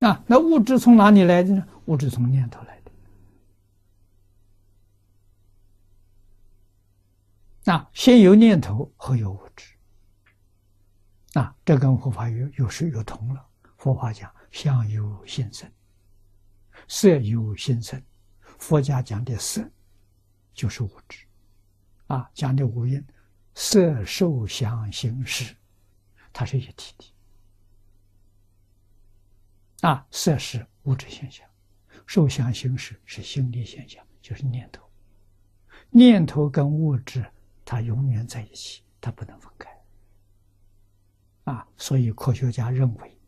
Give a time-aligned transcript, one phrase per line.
[0.00, 1.66] 啊，那物质从哪里来的呢？
[1.86, 2.80] 物质从念头来
[7.64, 7.72] 的。
[7.72, 9.74] 啊，先有念头，后有物质。
[11.34, 13.46] 啊，这跟佛法有有是有同了。
[13.76, 15.70] 佛法讲相由心生，
[16.88, 18.02] 色由心生。
[18.58, 19.62] 佛家讲的色
[20.52, 21.24] 就是物质，
[22.08, 23.02] 啊，讲的五蕴，
[23.54, 25.54] 色受想行识，
[26.32, 27.04] 它是一体的。
[29.80, 31.48] 啊，色是物质现象，
[32.06, 34.84] 受想行识是心理现象，就是念头。
[35.88, 37.24] 念头跟物质，
[37.64, 39.70] 它永远在一起，它不能分开。
[41.44, 43.18] 啊，所以科学家认为，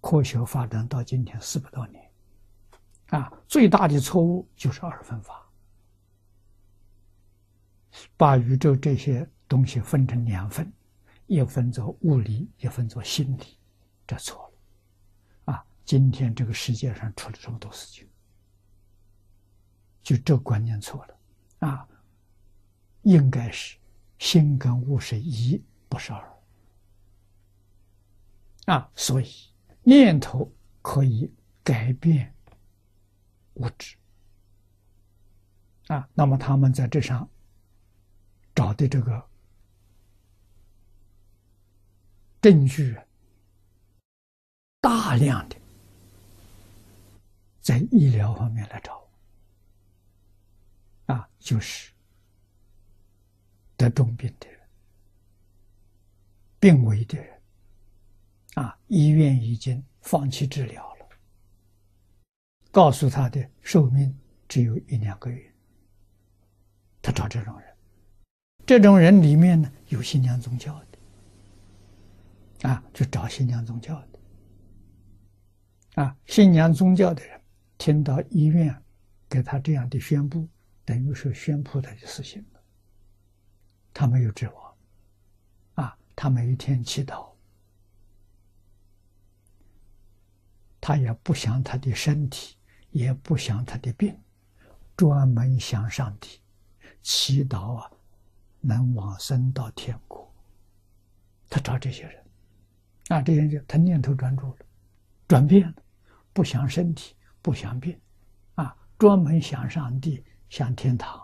[0.00, 2.10] 科学发展到今天四百多年，
[3.10, 5.48] 啊，最大的错误就是二分法，
[8.16, 10.70] 把宇宙这些东西分成两份，
[11.26, 13.56] 一分做物理，一分做心理，
[14.06, 14.51] 这错了。
[15.84, 18.08] 今天这个世界上出了这么多事情，
[20.02, 21.18] 就这观念错了。
[21.60, 21.88] 啊，
[23.02, 23.76] 应该是
[24.18, 26.38] 心跟物是一，不是二。
[28.66, 29.32] 啊，所以
[29.82, 31.32] 念头可以
[31.64, 32.34] 改变
[33.54, 33.96] 物质。
[35.88, 37.28] 啊，那么他们在这上
[38.54, 39.28] 找的这个
[42.40, 42.96] 证据，
[44.80, 45.56] 大量的
[47.62, 49.02] 在医疗方面来找，
[51.06, 51.90] 啊，就是
[53.76, 54.60] 得重病的人，
[56.60, 57.32] 病危的人。
[58.54, 58.78] 啊！
[58.88, 61.08] 医院已经放弃治疗了，
[62.70, 64.14] 告诉他的寿命
[64.46, 65.54] 只有一两个月。
[67.00, 67.74] 他找这种人，
[68.66, 70.78] 这种人里面呢有信仰宗教
[72.60, 77.41] 的，啊，就找信仰宗教的，啊，信仰宗教的人
[77.82, 78.80] 听到医院
[79.28, 80.48] 给他这样的宣布，
[80.84, 82.60] 等于是宣布他的死刑了。
[83.92, 84.74] 他没有指望，
[85.74, 87.28] 啊，他每一天祈祷。
[90.80, 92.56] 他也不想他的身体，
[92.92, 94.16] 也不想他的病，
[94.96, 96.40] 专门想上帝，
[97.02, 97.90] 祈祷啊，
[98.60, 100.32] 能往生到天国。
[101.50, 102.24] 他找这些人，
[103.08, 104.58] 啊，这些人他念头专注了，
[105.26, 105.74] 转变了，
[106.32, 108.00] 不想身体，不想病，
[108.54, 111.20] 啊，专门想上帝，想天堂。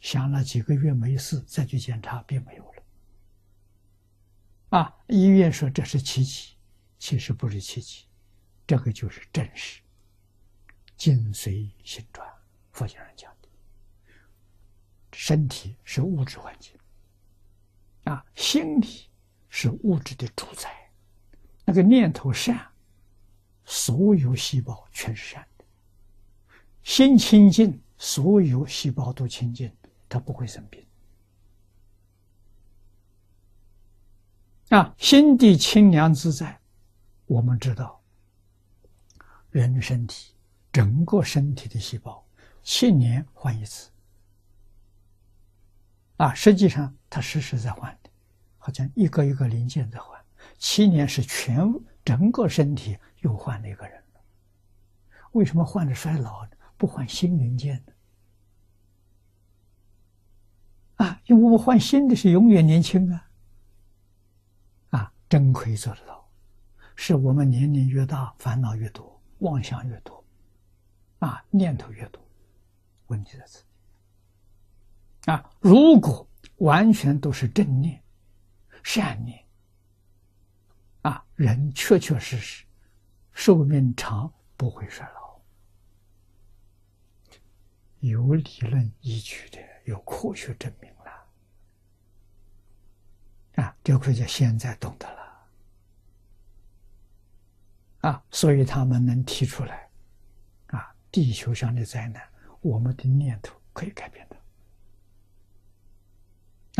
[0.00, 2.82] 想了几个月没事，再去检查，病没有了。
[4.78, 6.56] 啊，医院说这是奇迹。
[6.98, 8.06] 其实不是奇迹，
[8.66, 9.80] 这个就是真实。
[10.96, 12.28] 精髓心转，
[12.72, 13.48] 佛经上讲的，
[15.12, 16.76] 身体是物质环境，
[18.02, 19.08] 啊，心理
[19.48, 20.90] 是物质的主宰。
[21.64, 22.68] 那个念头善，
[23.70, 25.64] 所有细胞全是善的。
[26.82, 29.70] 心清净，所有细胞都清净，
[30.08, 30.82] 它不会生病。
[34.70, 36.58] 啊，心地清凉自在。
[37.26, 38.00] 我们知道，
[39.50, 40.32] 人身体
[40.72, 42.26] 整个身体的细胞
[42.62, 43.90] 七年换一次，
[46.16, 48.08] 啊，实际上它时时在换的，
[48.56, 50.18] 好像一个一个零件在换。
[50.56, 51.70] 七年是全
[52.08, 54.02] 整个身体又换了一个人。
[55.32, 56.48] 为什么换的衰老？
[56.78, 57.92] 不换新零件呢？
[61.04, 63.28] 啊，因为我们换新的是永远年轻啊！
[64.88, 66.26] 啊，真可以做得到。
[66.96, 70.24] 是我们年龄越大，烦恼越多，妄想越多，
[71.18, 72.22] 啊，念头越多，
[73.08, 73.62] 问题在此。
[75.26, 76.26] 啊，如果
[76.56, 78.02] 完全都是正念、
[78.82, 79.44] 善念，
[81.02, 82.64] 啊，人确确实实
[83.32, 85.40] 寿命长，不会衰老，
[88.00, 91.26] 有理论依据的，有科学证明了。
[93.62, 95.18] 啊，这个科学家现在懂得了。
[98.00, 99.88] 啊，所以他们能提出来，
[100.68, 102.22] 啊，地球上的灾难，
[102.60, 104.36] 我们的念头可以改变的。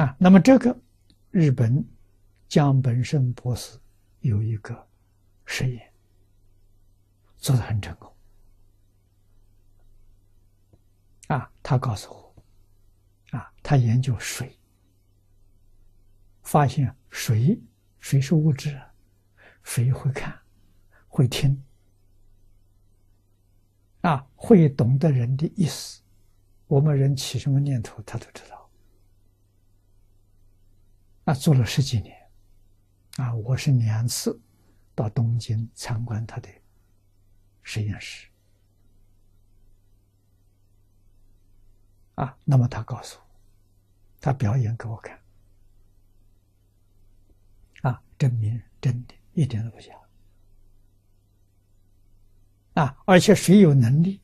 [0.02, 0.76] 啊，那么这个
[1.30, 1.84] 日本
[2.48, 3.78] 江本胜博士
[4.28, 4.88] 有一个
[5.44, 5.92] 实验，
[7.36, 8.14] 做的很成功。
[11.28, 12.34] 啊，他告诉我，
[13.36, 14.58] 啊，他研究水，
[16.42, 17.60] 发现水，
[17.98, 18.80] 水是物质，
[19.62, 20.38] 水会看。
[21.10, 21.64] 会听，
[24.02, 26.00] 啊，会懂得人的意思。
[26.66, 28.70] 我们人起什么念头，他都知道。
[31.24, 32.16] 啊，做了十几年，
[33.18, 34.40] 啊，我是两次
[34.94, 36.48] 到东京参观他的
[37.62, 38.28] 实验室。
[42.14, 43.24] 啊，那么他告诉我，
[44.20, 45.20] 他表演给我看，
[47.82, 49.92] 啊，证明真的，一点都不假。
[52.74, 54.20] 啊，而且谁有能力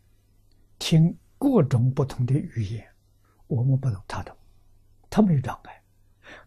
[0.78, 2.88] 听各种不同的语言，
[3.48, 4.36] 我们不懂，他懂，
[5.10, 5.82] 他没有障碍。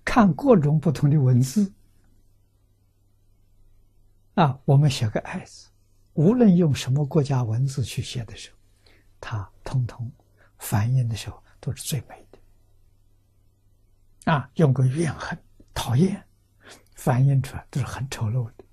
[0.06, 1.74] 看各种不同的文字，
[4.38, 5.68] 啊，我们写个“爱”字，
[6.14, 8.58] 无论用什么国家文字去写的时候，
[9.20, 10.12] 它通通
[10.60, 14.32] 翻译的时候都是最美的。
[14.32, 15.36] 啊，用个怨恨、
[15.74, 16.24] 讨厌，
[16.96, 18.64] 翻译出来都是很丑陋的。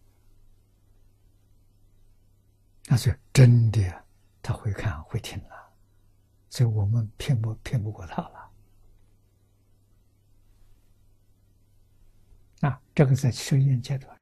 [2.87, 4.05] 那是真的，
[4.43, 5.73] 他会看会听了，
[6.51, 8.51] 所以我们骗不骗不过他了。
[12.69, 14.15] 啊，这个在实验阶段。